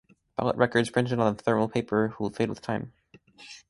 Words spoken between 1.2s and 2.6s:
the thermal paper will fade with